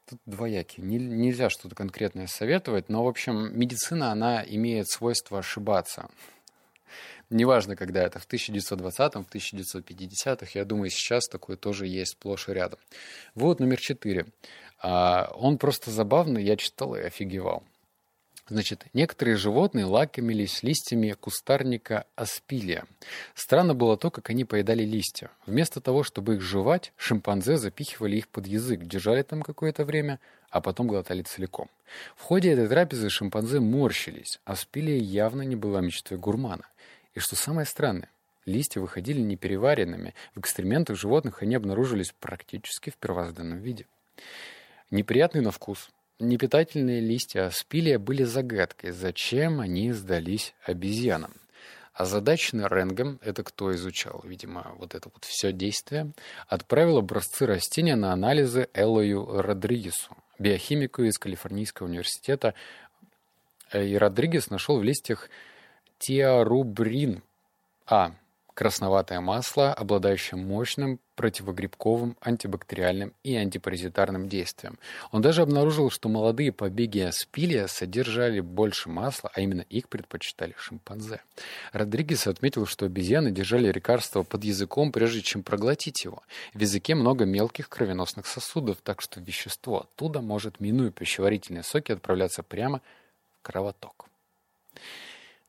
тут 0.08 0.20
двояки. 0.26 0.80
Нельзя 0.80 1.50
что-то 1.50 1.74
конкретное 1.74 2.26
советовать, 2.26 2.88
но, 2.88 3.04
в 3.04 3.08
общем, 3.08 3.58
медицина, 3.58 4.12
она 4.12 4.44
имеет 4.44 4.88
свойство 4.88 5.38
ошибаться. 5.38 6.08
Неважно, 7.32 7.76
когда 7.76 8.02
это, 8.02 8.18
в 8.18 8.28
1920-м, 8.28 9.24
в 9.24 9.34
1950-х, 9.34 10.50
я 10.52 10.64
думаю, 10.66 10.90
сейчас 10.90 11.26
такое 11.28 11.56
тоже 11.56 11.86
есть 11.86 12.12
сплошь 12.12 12.50
и 12.50 12.52
рядом. 12.52 12.78
Вот 13.34 13.58
номер 13.58 13.80
четыре. 13.80 14.26
А, 14.82 15.32
он 15.34 15.56
просто 15.56 15.90
забавный, 15.90 16.44
я 16.44 16.56
читал 16.56 16.94
и 16.94 17.00
офигевал. 17.00 17.62
Значит, 18.48 18.84
некоторые 18.92 19.36
животные 19.36 19.86
лакомились 19.86 20.62
листьями 20.62 21.12
кустарника 21.18 22.04
аспилия. 22.16 22.84
Странно 23.34 23.74
было 23.74 23.96
то, 23.96 24.10
как 24.10 24.28
они 24.28 24.44
поедали 24.44 24.84
листья. 24.84 25.30
Вместо 25.46 25.80
того, 25.80 26.02
чтобы 26.02 26.34
их 26.34 26.42
жевать, 26.42 26.92
шимпанзе 26.96 27.56
запихивали 27.56 28.16
их 28.16 28.28
под 28.28 28.46
язык, 28.46 28.82
держали 28.82 29.22
там 29.22 29.40
какое-то 29.40 29.86
время, 29.86 30.20
а 30.50 30.60
потом 30.60 30.86
глотали 30.86 31.22
целиком. 31.22 31.70
В 32.14 32.22
ходе 32.22 32.52
этой 32.52 32.68
трапезы 32.68 33.08
шимпанзе 33.08 33.60
морщились. 33.60 34.38
Аспилия 34.44 34.98
явно 34.98 35.42
не 35.42 35.56
была 35.56 35.80
мечтой 35.80 36.18
гурмана. 36.18 36.66
И 37.14 37.20
что 37.20 37.36
самое 37.36 37.66
странное, 37.66 38.10
листья 38.46 38.80
выходили 38.80 39.20
непереваренными. 39.20 40.14
В 40.34 40.40
экстрементах 40.40 40.96
животных 40.96 41.42
они 41.42 41.54
обнаружились 41.54 42.14
практически 42.18 42.90
в 42.90 42.96
первозданном 42.96 43.58
виде. 43.58 43.86
Неприятный 44.90 45.40
на 45.40 45.50
вкус. 45.50 45.90
Непитательные 46.18 47.00
листья 47.00 47.46
аспилия 47.46 47.98
были 47.98 48.22
загадкой, 48.22 48.92
зачем 48.92 49.60
они 49.60 49.92
сдались 49.92 50.54
обезьянам. 50.64 51.34
А 51.94 52.06
задачный 52.06 52.68
Ренгем, 52.68 53.18
это 53.22 53.42
кто 53.42 53.74
изучал, 53.74 54.22
видимо, 54.24 54.74
вот 54.78 54.94
это 54.94 55.10
вот 55.12 55.24
все 55.24 55.52
действие, 55.52 56.12
отправил 56.46 56.98
образцы 56.98 57.44
растения 57.44 57.96
на 57.96 58.12
анализы 58.12 58.68
Эллою 58.72 59.42
Родригесу, 59.42 60.16
биохимику 60.38 61.02
из 61.02 61.18
Калифорнийского 61.18 61.88
университета. 61.88 62.54
И 63.74 63.96
Родригес 63.96 64.48
нашел 64.48 64.78
в 64.78 64.82
листьях 64.82 65.28
тиарубрин 66.02 67.22
А. 67.86 68.12
Красноватое 68.54 69.20
масло, 69.20 69.72
обладающее 69.72 70.38
мощным 70.38 70.98
противогрибковым, 71.14 72.18
антибактериальным 72.20 73.14
и 73.22 73.34
антипаразитарным 73.34 74.28
действием. 74.28 74.78
Он 75.10 75.22
даже 75.22 75.40
обнаружил, 75.42 75.90
что 75.90 76.10
молодые 76.10 76.52
побеги 76.52 76.98
аспилия 76.98 77.66
содержали 77.66 78.40
больше 78.40 78.90
масла, 78.90 79.30
а 79.32 79.40
именно 79.40 79.62
их 79.62 79.88
предпочитали 79.88 80.54
шимпанзе. 80.58 81.22
Родригес 81.72 82.26
отметил, 82.26 82.66
что 82.66 82.84
обезьяны 82.84 83.30
держали 83.30 83.72
лекарство 83.72 84.22
под 84.22 84.44
языком, 84.44 84.92
прежде 84.92 85.22
чем 85.22 85.42
проглотить 85.42 86.04
его. 86.04 86.22
В 86.52 86.60
языке 86.60 86.94
много 86.94 87.24
мелких 87.24 87.70
кровеносных 87.70 88.26
сосудов, 88.26 88.78
так 88.82 89.00
что 89.00 89.20
вещество 89.20 89.82
оттуда 89.82 90.20
может, 90.20 90.60
минуя 90.60 90.90
пищеварительные 90.90 91.62
соки, 91.62 91.92
отправляться 91.92 92.42
прямо 92.42 92.82
в 93.38 93.46
кровоток. 93.46 94.08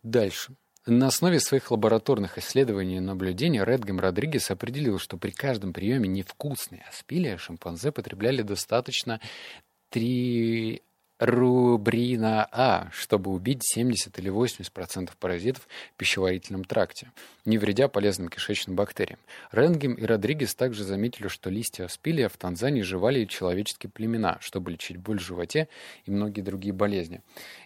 Дальше. 0.03 0.55
На 0.85 1.07
основе 1.07 1.39
своих 1.39 1.71
лабораторных 1.71 2.37
исследований 2.37 2.97
и 2.97 2.99
наблюдений 2.99 3.63
Редгем 3.63 4.01
Родригес 4.01 4.51
определил, 4.51 4.99
что 4.99 5.17
при 5.17 5.31
каждом 5.31 5.71
приеме 5.71 6.09
невкусной 6.09 6.83
аспилия 6.89 7.37
шимпанзе 7.37 7.93
потребляли 7.93 8.41
достаточно 8.41 9.21
3 9.91 10.81
рубрина 11.23 12.49
А, 12.51 12.89
чтобы 12.91 13.31
убить 13.31 13.61
70 13.63 14.19
или 14.19 14.29
80% 14.29 15.11
паразитов 15.17 15.67
в 15.93 15.97
пищеварительном 15.97 16.65
тракте, 16.65 17.11
не 17.45 17.57
вредя 17.57 17.87
полезным 17.87 18.27
кишечным 18.27 18.75
бактериям. 18.75 19.19
Ренгем 19.51 19.93
и 19.93 20.05
Родригес 20.05 20.53
также 20.53 20.83
заметили, 20.83 21.29
что 21.29 21.49
листья 21.49 21.85
аспилия 21.85 22.27
в 22.27 22.35
Танзании 22.35 22.81
жевали 22.81 23.23
человеческие 23.23 23.89
племена, 23.89 24.37
чтобы 24.41 24.71
лечить 24.71 24.97
боль 24.97 25.19
в 25.19 25.23
животе 25.23 25.69
и 26.05 26.11
многие 26.11 26.41
другие 26.41 26.73
болезни. 26.73 27.21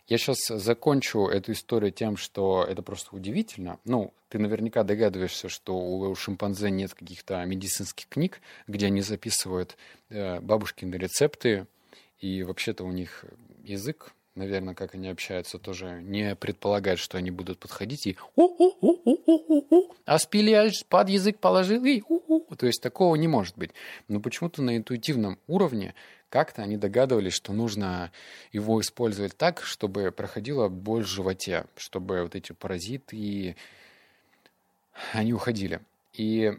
Я 0.07 0.19
сейчас 0.19 0.47
закончу 0.47 1.25
эту 1.25 1.53
историю 1.53 1.91
тем, 1.91 2.15
что 2.15 2.63
это 2.63 2.83
просто 2.83 3.15
удивительно. 3.15 3.79
Ну, 3.85 4.13
ты 4.29 4.37
наверняка 4.37 4.83
догадываешься, 4.83 5.49
что 5.49 5.75
у 5.77 6.13
шимпанзе 6.13 6.69
нет 6.69 6.93
каких-то 6.93 7.43
медицинских 7.45 8.07
книг, 8.07 8.39
где 8.67 8.85
они 8.85 9.01
записывают 9.01 9.77
э, 10.09 10.39
бабушкины 10.41 10.95
рецепты, 10.95 11.65
и 12.19 12.43
вообще-то 12.43 12.83
у 12.83 12.91
них 12.91 13.25
язык, 13.63 14.13
наверное, 14.35 14.73
как 14.73 14.95
они 14.95 15.09
общаются, 15.09 15.59
тоже 15.59 16.01
не 16.01 16.35
предполагает, 16.35 16.99
что 16.99 17.17
они 17.17 17.31
будут 17.31 17.59
подходить 17.59 18.07
и 18.07 18.17
а 20.05 20.19
спили 20.19 20.71
под 20.87 21.09
язык 21.09 21.39
положил 21.39 21.83
и 21.85 22.01
то 22.57 22.65
есть 22.65 22.81
такого 22.81 23.15
не 23.15 23.27
может 23.27 23.57
быть. 23.57 23.71
Но 24.07 24.19
почему-то 24.19 24.61
на 24.61 24.77
интуитивном 24.77 25.37
уровне 25.47 25.93
как-то 26.29 26.61
они 26.61 26.77
догадывались, 26.77 27.33
что 27.33 27.53
нужно 27.53 28.11
его 28.51 28.81
использовать 28.81 29.37
так, 29.37 29.61
чтобы 29.61 30.11
проходила 30.11 30.67
боль 30.67 31.03
в 31.03 31.07
животе, 31.07 31.65
чтобы 31.75 32.21
вот 32.23 32.35
эти 32.35 32.51
паразиты 32.51 33.55
они 35.13 35.33
уходили. 35.33 35.79
И 36.13 36.57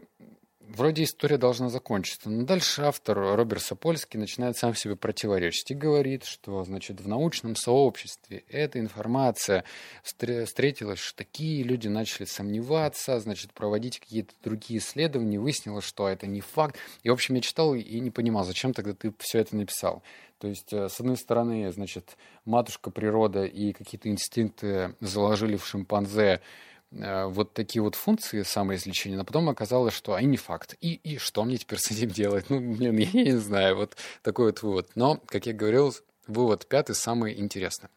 вроде 0.69 1.03
история 1.03 1.37
должна 1.37 1.69
закончиться. 1.69 2.29
Но 2.29 2.45
дальше 2.45 2.83
автор 2.83 3.17
Роберт 3.17 3.61
Сапольский 3.61 4.19
начинает 4.19 4.57
сам 4.57 4.75
себе 4.75 4.95
противоречить 4.95 5.71
и 5.71 5.75
говорит, 5.75 6.23
что 6.23 6.63
значит, 6.63 7.01
в 7.01 7.07
научном 7.07 7.55
сообществе 7.55 8.43
эта 8.49 8.79
информация 8.79 9.63
встретилась, 10.03 10.99
что 10.99 11.17
такие 11.17 11.63
люди 11.63 11.87
начали 11.87 12.25
сомневаться, 12.25 13.19
значит, 13.19 13.53
проводить 13.53 13.99
какие-то 13.99 14.33
другие 14.43 14.79
исследования, 14.79 15.39
выяснилось, 15.39 15.85
что 15.85 16.07
это 16.07 16.27
не 16.27 16.41
факт. 16.41 16.77
И, 17.03 17.09
в 17.09 17.13
общем, 17.13 17.35
я 17.35 17.41
читал 17.41 17.75
и 17.75 17.99
не 17.99 18.11
понимал, 18.11 18.45
зачем 18.45 18.73
тогда 18.73 18.93
ты 18.93 19.13
все 19.19 19.39
это 19.39 19.55
написал. 19.55 20.03
То 20.39 20.47
есть, 20.47 20.71
э, 20.71 20.87
с 20.87 20.99
одной 20.99 21.17
стороны, 21.17 21.71
значит, 21.71 22.17
матушка 22.45 22.91
природа 22.91 23.43
и 23.43 23.73
какие-то 23.73 24.09
инстинкты 24.09 24.95
заложили 25.01 25.57
в 25.57 25.65
шимпанзе 25.65 26.41
вот 26.91 27.53
такие 27.53 27.81
вот 27.81 27.95
функции 27.95 28.41
самоизлечения, 28.41 29.17
но 29.17 29.23
потом 29.23 29.49
оказалось, 29.49 29.93
что 29.93 30.15
они 30.15 30.27
не 30.27 30.37
факт. 30.37 30.75
И, 30.81 30.95
и 30.95 31.17
что 31.17 31.43
мне 31.43 31.57
теперь 31.57 31.79
с 31.79 31.91
этим 31.91 32.09
делать? 32.09 32.49
Ну, 32.49 32.59
блин, 32.59 32.97
я 33.13 33.23
не 33.23 33.37
знаю, 33.37 33.75
вот 33.75 33.95
такой 34.23 34.47
вот 34.47 34.63
вывод. 34.63 34.89
Но, 34.95 35.21
как 35.27 35.45
я 35.45 35.53
говорил, 35.53 35.93
вывод 36.27 36.67
пятый 36.67 36.95
самый 36.95 37.39
интересный. 37.39 37.89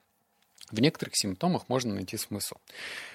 В 0.70 0.80
некоторых 0.80 1.14
симптомах 1.16 1.68
можно 1.68 1.94
найти 1.94 2.16
смысл. 2.16 2.56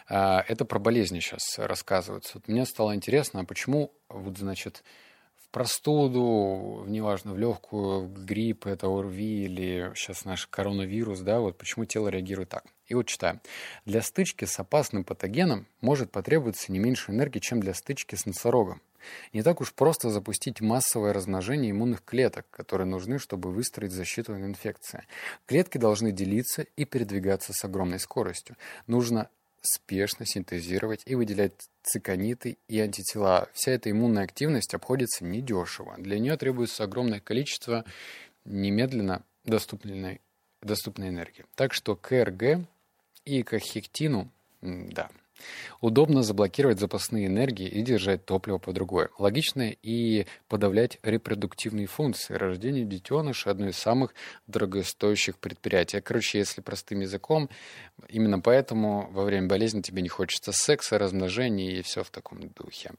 А, 0.07 0.43
это 0.48 0.63
про 0.65 0.79
болезни 0.79 1.19
сейчас 1.19 1.57
рассказывается. 1.57 2.34
Вот 2.36 2.48
мне 2.48 2.65
стало 2.65 2.96
интересно, 2.96 3.41
а 3.41 3.46
почему, 3.46 3.91
вот, 4.10 4.38
значит, 4.38 4.84
в 5.48 5.54
простуду, 5.54 6.84
неважно, 6.88 7.34
в 7.34 7.38
легкую, 7.38 8.08
в 8.08 8.25
грипп, 8.25 8.68
это 8.68 8.88
ОРВИ 8.88 9.46
или 9.46 9.92
сейчас 9.96 10.25
наш 10.25 10.46
коронавирус, 10.48 11.22
да, 11.22 11.39
вот 11.39 11.58
почему 11.58 11.86
тело 11.86 12.10
реагирует 12.10 12.50
так. 12.50 12.66
И 12.88 12.96
вот 12.96 13.08
читаем. 13.08 13.42
Для 13.86 14.01
стычки 14.01 14.46
с 14.46 14.60
опасным 14.60 15.04
патогеном 15.04 15.68
может 15.82 16.12
потребоваться 16.12 16.72
не 16.72 16.80
меньше 16.80 17.12
энергии, 17.12 17.39
чем 17.39 17.62
для 17.62 17.74
стычки 17.74 18.16
с 18.16 18.25
носорогом. 18.25 18.82
Не 19.32 19.42
так 19.42 19.62
уж 19.62 19.74
просто 19.74 20.10
запустить 20.10 20.60
массовое 20.60 21.13
размножение 21.13 21.72
иммунных 21.72 22.04
клеток, 22.04 22.46
которые 22.50 22.88
нужны, 22.88 23.20
чтобы 23.20 23.51
выстроить 23.51 23.92
защиту 23.92 24.34
от 24.34 24.39
инфекции. 24.39 25.06
Клетки 25.46 25.77
должны 25.77 26.12
делиться 26.12 26.63
и 26.63 26.84
передвигаться 26.84 27.54
с 27.54 27.63
огромной 27.63 28.00
скоростью. 28.00 28.58
Нужно 28.86 29.30
спешно 29.74 30.25
синтезировать 30.25 31.01
и 31.05 31.15
выделять 31.15 31.69
цикониты 31.83 32.57
и 32.67 32.79
антитела. 32.79 33.50
Вся 33.53 33.71
эта 33.71 33.91
иммунная 33.91 34.24
активность 34.24 34.74
обходится 34.74 35.25
недешево. 35.25 35.95
Для 35.97 36.19
нее 36.19 36.38
требуется 36.38 36.83
огромное 36.83 37.19
количество 37.19 37.86
немедленно 38.45 39.24
доступной, 39.43 40.21
доступной 40.62 41.09
энергии. 41.09 41.45
Так 41.55 41.74
что 41.74 41.95
КРГ 41.95 42.65
и 43.25 43.43
к 43.43 43.59
хектину, 43.59 44.31
да, 44.62 45.09
Удобно 45.82 46.24
заблокировать 46.24 46.79
запасные 46.79 47.27
энергии 47.27 47.67
и 47.67 47.82
держать 47.82 48.25
топливо 48.25 48.58
под 48.58 48.77
рукой. 48.77 49.10
Логично 49.17 49.70
и 49.70 50.25
подавлять 50.48 50.98
репродуктивные 51.03 51.88
функции. 51.88 52.34
Рождение 52.34 52.86
детеныша– 52.86 53.50
одно 53.51 53.70
из 53.70 53.77
самых 53.77 54.13
дорогостоящих 54.48 55.38
предприятий. 55.38 56.01
Короче, 56.01 56.39
если 56.39 56.62
простым 56.62 57.01
языком, 57.01 57.50
именно 58.10 58.39
поэтому 58.39 59.10
во 59.12 59.24
время 59.24 59.48
болезни 59.48 59.82
тебе 59.82 60.01
не 60.01 60.10
хочется 60.10 60.51
секса, 60.51 60.98
размножения 60.98 61.77
и 61.77 61.82
все 61.82 62.03
в 62.03 62.10
таком 62.10 62.50
духе. 62.50 62.91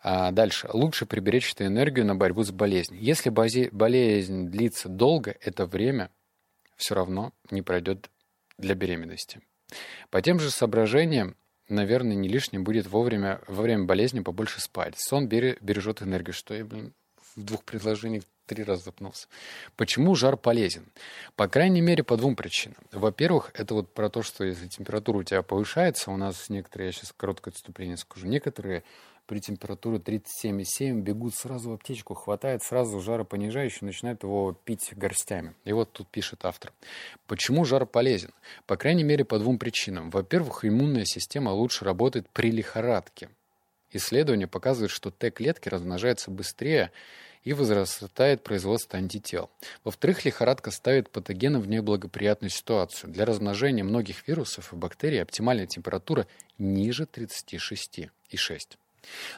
А 0.00 0.30
дальше. 0.30 0.68
Лучше 0.72 1.06
приберечь 1.06 1.52
эту 1.52 1.66
энергию 1.66 2.06
на 2.06 2.14
борьбу 2.14 2.44
с 2.44 2.52
болезнью. 2.52 3.02
Если 3.02 3.30
болезнь 3.30 4.48
длится 4.48 4.88
долго, 4.88 5.36
это 5.40 5.66
время 5.66 6.10
все 6.76 6.94
равно 6.94 7.32
не 7.50 7.62
пройдет 7.62 8.08
для 8.58 8.74
беременности. 8.74 9.40
По 10.10 10.22
тем 10.22 10.38
же 10.38 10.50
соображениям 10.50 11.36
наверное, 11.68 12.16
не 12.16 12.28
лишним 12.28 12.64
будет 12.64 12.86
вовремя, 12.86 13.40
во 13.46 13.62
время 13.62 13.84
болезни 13.84 14.20
побольше 14.20 14.60
спать. 14.60 14.94
Сон 14.98 15.26
бережет 15.28 16.02
энергию. 16.02 16.34
Что 16.34 16.54
я, 16.54 16.64
блин, 16.64 16.92
в 17.36 17.42
двух 17.42 17.64
предложениях 17.64 18.24
три 18.46 18.64
раза 18.64 18.84
запнулся. 18.84 19.28
Почему 19.76 20.14
жар 20.14 20.36
полезен? 20.36 20.86
По 21.36 21.48
крайней 21.48 21.82
мере, 21.82 22.02
по 22.02 22.16
двум 22.16 22.34
причинам. 22.34 22.78
Во-первых, 22.90 23.50
это 23.54 23.74
вот 23.74 23.92
про 23.92 24.08
то, 24.08 24.22
что 24.22 24.44
если 24.44 24.66
температура 24.68 25.18
у 25.18 25.22
тебя 25.22 25.42
повышается, 25.42 26.10
у 26.10 26.16
нас 26.16 26.48
некоторые, 26.48 26.86
я 26.86 26.92
сейчас 26.92 27.12
короткое 27.16 27.50
отступление 27.50 27.96
скажу, 27.96 28.26
некоторые 28.26 28.84
при 29.28 29.40
температуре 29.40 29.98
37,7 29.98 31.02
бегут 31.02 31.34
сразу 31.34 31.70
в 31.70 31.74
аптечку, 31.74 32.14
хватает 32.14 32.62
сразу 32.62 32.98
жаропонижающий, 32.98 33.86
начинают 33.86 34.22
его 34.22 34.56
пить 34.64 34.94
горстями. 34.96 35.54
И 35.66 35.72
вот 35.72 35.92
тут 35.92 36.08
пишет 36.08 36.46
автор. 36.46 36.72
Почему 37.26 37.66
жар 37.66 37.84
полезен? 37.84 38.30
По 38.66 38.78
крайней 38.78 39.04
мере, 39.04 39.26
по 39.26 39.38
двум 39.38 39.58
причинам. 39.58 40.08
Во-первых, 40.10 40.64
иммунная 40.64 41.04
система 41.04 41.50
лучше 41.50 41.84
работает 41.84 42.26
при 42.30 42.50
лихорадке. 42.50 43.28
Исследования 43.92 44.46
показывают, 44.46 44.90
что 44.90 45.10
Т-клетки 45.10 45.68
размножаются 45.68 46.30
быстрее 46.30 46.90
и 47.44 47.52
возрастает 47.52 48.42
производство 48.42 48.98
антител. 48.98 49.50
Во-вторых, 49.84 50.24
лихорадка 50.24 50.70
ставит 50.70 51.10
патогены 51.10 51.58
в 51.58 51.68
неблагоприятную 51.68 52.50
ситуацию. 52.50 53.12
Для 53.12 53.26
размножения 53.26 53.84
многих 53.84 54.26
вирусов 54.26 54.72
и 54.72 54.76
бактерий 54.76 55.20
оптимальная 55.20 55.66
температура 55.66 56.26
ниже 56.56 57.04
36,6. 57.04 58.78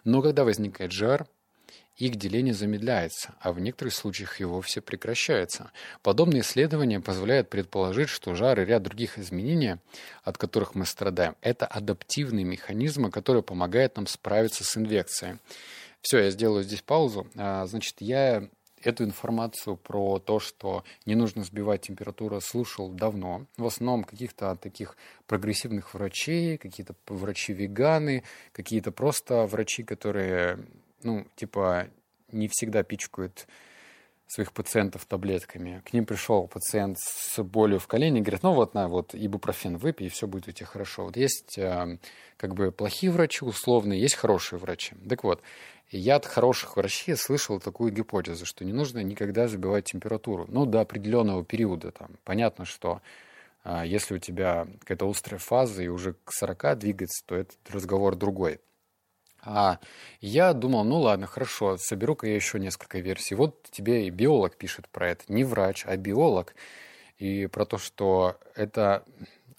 Но 0.04 0.22
когда 0.22 0.44
возникает 0.44 0.92
жар, 0.92 1.26
их 1.96 2.16
деление 2.16 2.54
замедляется, 2.54 3.34
а 3.40 3.52
в 3.52 3.60
некоторых 3.60 3.94
случаях 3.94 4.40
и 4.40 4.44
вовсе 4.44 4.80
прекращается. 4.80 5.70
Подобные 6.02 6.40
исследования 6.40 6.98
позволяют 7.00 7.50
предположить, 7.50 8.08
что 8.08 8.34
жар 8.34 8.58
и 8.58 8.64
ряд 8.64 8.82
других 8.82 9.18
изменений, 9.18 9.76
от 10.22 10.38
которых 10.38 10.74
мы 10.74 10.86
страдаем, 10.86 11.36
это 11.42 11.66
адаптивные 11.66 12.44
механизмы, 12.44 13.10
которые 13.10 13.42
помогают 13.42 13.96
нам 13.96 14.06
справиться 14.06 14.64
с 14.64 14.76
инфекцией. 14.78 15.38
Все, 16.00 16.20
я 16.20 16.30
сделаю 16.30 16.64
здесь 16.64 16.80
паузу. 16.80 17.26
А, 17.36 17.66
значит, 17.66 17.96
я 18.00 18.48
эту 18.82 19.04
информацию 19.04 19.76
про 19.76 20.18
то, 20.18 20.40
что 20.40 20.84
не 21.06 21.14
нужно 21.14 21.44
сбивать 21.44 21.82
температуру, 21.82 22.40
слушал 22.40 22.90
давно. 22.90 23.46
В 23.56 23.66
основном 23.66 24.04
каких-то 24.04 24.56
таких 24.56 24.96
прогрессивных 25.26 25.94
врачей, 25.94 26.58
какие-то 26.58 26.94
врачи-веганы, 27.06 28.24
какие-то 28.52 28.92
просто 28.92 29.46
врачи, 29.46 29.82
которые, 29.82 30.58
ну, 31.02 31.26
типа, 31.36 31.88
не 32.32 32.48
всегда 32.48 32.82
пичкают 32.82 33.46
своих 34.30 34.52
пациентов 34.52 35.06
таблетками. 35.06 35.82
К 35.84 35.92
ним 35.92 36.06
пришел 36.06 36.46
пациент 36.46 36.98
с 37.00 37.42
болью 37.42 37.80
в 37.80 37.88
колене, 37.88 38.20
говорит, 38.20 38.44
ну 38.44 38.52
вот 38.52 38.74
на, 38.74 38.86
вот 38.86 39.12
ибупрофен 39.12 39.76
выпей, 39.76 40.06
и 40.06 40.08
все 40.08 40.28
будет 40.28 40.46
у 40.46 40.52
тебя 40.52 40.66
хорошо. 40.66 41.06
Вот 41.06 41.16
есть 41.16 41.58
э, 41.58 41.98
как 42.36 42.54
бы 42.54 42.70
плохие 42.70 43.10
врачи 43.10 43.44
условные, 43.44 44.00
есть 44.00 44.14
хорошие 44.14 44.60
врачи. 44.60 44.94
Так 45.08 45.24
вот, 45.24 45.42
я 45.90 46.14
от 46.14 46.26
хороших 46.26 46.76
врачей 46.76 47.16
слышал 47.16 47.58
такую 47.58 47.90
гипотезу, 47.90 48.46
что 48.46 48.64
не 48.64 48.72
нужно 48.72 49.02
никогда 49.02 49.48
забивать 49.48 49.86
температуру. 49.86 50.46
Ну, 50.48 50.64
до 50.64 50.80
определенного 50.80 51.44
периода. 51.44 51.90
Там. 51.90 52.10
Понятно, 52.22 52.64
что 52.64 53.02
э, 53.64 53.82
если 53.84 54.14
у 54.14 54.18
тебя 54.18 54.68
какая-то 54.78 55.10
острая 55.10 55.40
фаза 55.40 55.82
и 55.82 55.88
уже 55.88 56.14
к 56.24 56.32
40 56.32 56.78
двигается, 56.78 57.24
то 57.26 57.34
этот 57.34 57.58
разговор 57.68 58.14
другой. 58.14 58.60
А 59.42 59.78
я 60.20 60.52
думал, 60.52 60.84
ну 60.84 60.98
ладно, 60.98 61.26
хорошо, 61.26 61.78
соберу-ка 61.78 62.26
я 62.26 62.34
еще 62.34 62.58
несколько 62.58 62.98
версий. 62.98 63.34
Вот 63.34 63.62
тебе 63.70 64.06
и 64.06 64.10
биолог 64.10 64.56
пишет 64.56 64.88
про 64.88 65.10
это, 65.10 65.24
не 65.28 65.44
врач, 65.44 65.84
а 65.86 65.96
биолог, 65.96 66.54
и 67.18 67.46
про 67.46 67.64
то, 67.64 67.78
что 67.78 68.38
это 68.54 69.04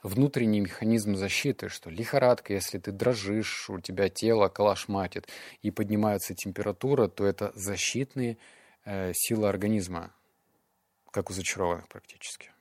внутренний 0.03 0.59
механизм 0.59 1.15
защиты, 1.15 1.69
что 1.69 1.89
лихорадка, 1.89 2.53
если 2.53 2.77
ты 2.77 2.91
дрожишь, 2.91 3.69
у 3.69 3.79
тебя 3.79 4.09
тело 4.09 4.47
калашматит 4.49 5.27
и 5.61 5.71
поднимается 5.71 6.33
температура, 6.33 7.07
то 7.07 7.25
это 7.25 7.51
защитные 7.55 8.37
э, 8.85 9.13
силы 9.13 9.47
организма, 9.47 10.11
как 11.11 11.29
у 11.29 11.33
зачарованных 11.33 11.87
практически. 11.87 12.51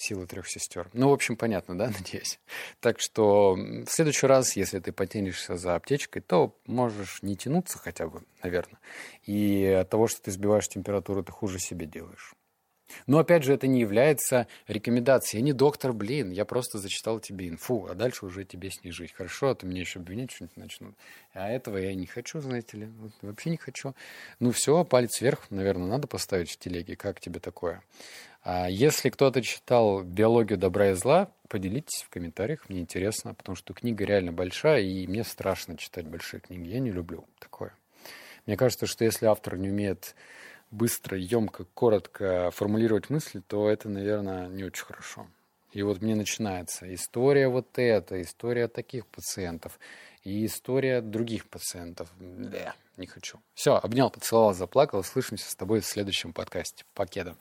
Сила 0.00 0.26
трех 0.26 0.48
сестер. 0.48 0.88
Ну, 0.94 1.10
в 1.10 1.12
общем, 1.12 1.36
понятно, 1.36 1.76
да, 1.76 1.88
надеюсь. 1.98 2.40
Так 2.80 3.00
что 3.00 3.52
в 3.54 3.90
следующий 3.90 4.26
раз, 4.26 4.56
если 4.56 4.78
ты 4.78 4.92
потянешься 4.92 5.58
за 5.58 5.74
аптечкой, 5.74 6.22
то 6.22 6.56
можешь 6.64 7.22
не 7.22 7.36
тянуться 7.36 7.76
хотя 7.76 8.06
бы, 8.08 8.22
наверное. 8.42 8.80
И 9.24 9.62
от 9.66 9.90
того, 9.90 10.08
что 10.08 10.22
ты 10.22 10.30
сбиваешь 10.30 10.68
температуру, 10.68 11.22
ты 11.22 11.32
хуже 11.32 11.58
себе 11.58 11.84
делаешь. 11.84 12.32
Но 13.06 13.18
опять 13.18 13.44
же, 13.44 13.52
это 13.52 13.66
не 13.66 13.80
является 13.80 14.46
рекомендацией. 14.68 15.40
Я 15.40 15.44
не 15.44 15.52
доктор, 15.52 15.92
блин, 15.92 16.30
я 16.30 16.44
просто 16.44 16.78
зачитал 16.78 17.20
тебе 17.20 17.48
инфу, 17.48 17.86
а 17.90 17.94
дальше 17.94 18.26
уже 18.26 18.44
тебе 18.44 18.70
снижить. 18.70 19.12
Хорошо, 19.12 19.50
а 19.50 19.54
то 19.54 19.66
меня 19.66 19.80
еще 19.80 20.00
обвинить 20.00 20.30
что-нибудь 20.30 20.56
начнут. 20.56 20.94
А 21.32 21.48
этого 21.48 21.76
я 21.76 21.94
не 21.94 22.06
хочу, 22.06 22.40
знаете 22.40 22.76
ли, 22.76 22.86
вот, 22.86 23.12
вообще 23.22 23.50
не 23.50 23.56
хочу. 23.56 23.94
Ну 24.38 24.52
все, 24.52 24.84
палец 24.84 25.20
вверх, 25.20 25.50
наверное, 25.50 25.88
надо 25.88 26.06
поставить 26.06 26.50
в 26.50 26.58
телеге. 26.58 26.96
Как 26.96 27.20
тебе 27.20 27.40
такое? 27.40 27.82
А 28.42 28.70
если 28.70 29.10
кто-то 29.10 29.42
читал 29.42 30.02
«Биологию 30.02 30.58
добра 30.58 30.90
и 30.90 30.94
зла», 30.94 31.30
поделитесь 31.48 32.02
в 32.02 32.08
комментариях, 32.08 32.68
мне 32.70 32.80
интересно, 32.80 33.34
потому 33.34 33.54
что 33.54 33.74
книга 33.74 34.04
реально 34.04 34.32
большая, 34.32 34.80
и 34.80 35.06
мне 35.06 35.24
страшно 35.24 35.76
читать 35.76 36.06
большие 36.06 36.40
книги. 36.40 36.68
Я 36.68 36.78
не 36.78 36.90
люблю 36.90 37.26
такое. 37.38 37.74
Мне 38.46 38.56
кажется, 38.56 38.86
что 38.86 39.04
если 39.04 39.26
автор 39.26 39.58
не 39.58 39.68
умеет 39.68 40.14
быстро, 40.70 41.18
емко, 41.18 41.64
коротко 41.74 42.50
формулировать 42.52 43.10
мысли, 43.10 43.40
то 43.46 43.68
это, 43.68 43.88
наверное, 43.88 44.48
не 44.48 44.64
очень 44.64 44.84
хорошо. 44.84 45.26
И 45.72 45.82
вот 45.82 46.02
мне 46.02 46.16
начинается 46.16 46.92
история 46.92 47.48
вот 47.48 47.78
эта, 47.78 48.20
история 48.20 48.66
таких 48.66 49.06
пациентов 49.06 49.78
и 50.24 50.44
история 50.44 51.00
других 51.00 51.48
пациентов. 51.48 52.10
Да, 52.18 52.74
не 52.96 53.06
хочу. 53.06 53.38
Все, 53.54 53.76
обнял, 53.76 54.10
поцеловал, 54.10 54.52
заплакал. 54.52 55.04
Слышимся 55.04 55.48
с 55.48 55.54
тобой 55.54 55.80
в 55.80 55.86
следующем 55.86 56.32
подкасте. 56.32 56.84
Покеда. 56.94 57.36